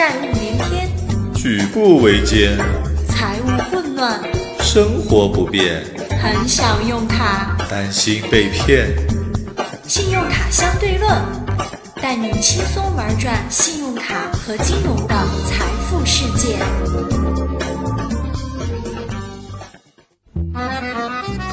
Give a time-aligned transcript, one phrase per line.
[0.00, 0.88] 债务连天，
[1.34, 2.56] 举步维艰，
[3.06, 4.18] 财务混乱，
[4.60, 5.84] 生活不便，
[6.18, 7.54] 很想用卡。
[7.68, 8.96] 担心被骗。
[9.86, 11.12] 信用卡相对论，
[12.00, 15.14] 带你轻松玩转信用卡和金融的
[15.46, 16.56] 财富世界。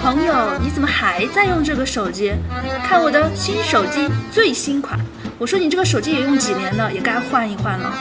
[0.01, 2.31] 朋友，你怎么还在用这个手机？
[2.85, 4.97] 看我的新手机最新款！
[5.39, 7.93] 我说你这个手机也用几年了，也该换一换了。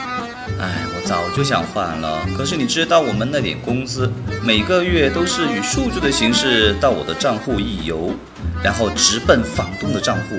[0.59, 4.11] 哎，我早就想换了，可是你知道我们那点工资，
[4.43, 8.11] 每个月都是以数据的形式到我的账户一游，
[8.63, 10.37] 然后直奔房东的账户，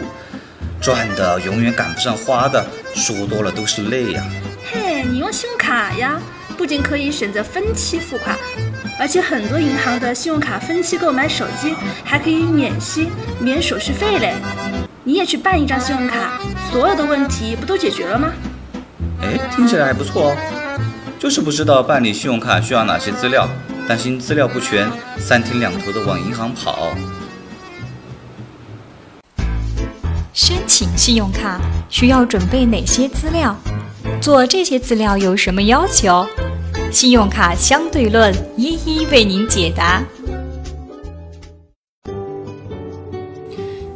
[0.80, 2.66] 赚的永远赶不上花的，
[2.96, 4.24] 说多了都是泪呀。
[4.72, 6.20] 嘿，你用信用卡呀，
[6.56, 8.36] 不仅可以选择分期付款。
[8.98, 13.08] 而且很多银行的信用卡分期购买手机还可以免息、
[13.38, 14.34] 免手续费嘞。
[15.08, 16.38] 你也去办一张信用卡，
[16.70, 18.30] 所有的问题不都解决了吗？
[19.22, 20.36] 哎，听起来还不错哦。
[21.18, 23.48] 就是不知道办理信用卡需要哪些资料，
[23.88, 24.86] 担心资料不全，
[25.18, 26.90] 三天两头的往银行跑。
[30.34, 33.56] 申请信用卡需要准备哪些资料？
[34.20, 36.26] 做这些资料有什么要求？
[36.92, 40.02] 信用卡相对论一一为您解答。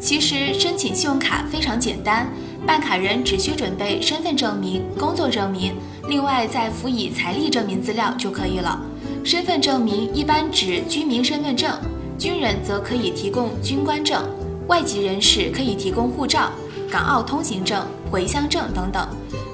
[0.03, 2.29] 其实申请信用卡非常简单，
[2.67, 5.75] 办卡人只需准备身份证明、工作证明，
[6.09, 8.83] 另外再辅以财力证明资料就可以了。
[9.23, 11.71] 身份证明一般指居民身份证，
[12.19, 14.21] 军人则可以提供军官证，
[14.67, 16.51] 外籍人士可以提供护照、
[16.91, 19.07] 港澳通行证、回乡证等等。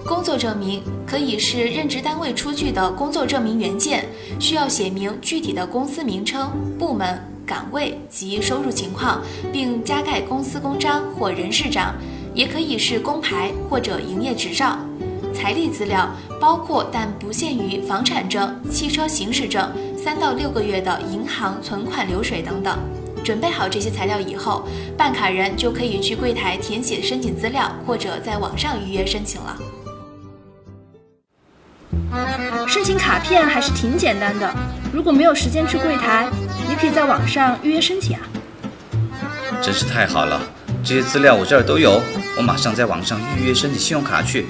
[0.07, 4.09] 工作证明可以是任职单位出具的工作证明原件，
[4.41, 11.95] 需要写明具体的公司名称、部门、岗位及收入情况，并加盖公司公章或人事章；
[12.35, 14.77] 也可以是工牌或者营业执照。
[15.33, 22.79] 财力资料包括但不限于房产证、汽车行驶证、三到六个月的银行存款流水等等。
[23.25, 24.67] 准备好这些材料以后，
[24.97, 29.57] 办卡人就可以去柜台填写申请资料，或者在网上预约申请了。
[32.67, 34.51] 申请卡片还是挺简单的，
[34.93, 36.29] 如果没有时间去柜台，
[36.79, 38.23] 可以在网上预约申请啊。
[39.61, 40.41] 真是太好了，
[40.85, 42.01] 这些资料我这儿都有，
[42.37, 44.47] 我马上在网上预约申请信用卡去。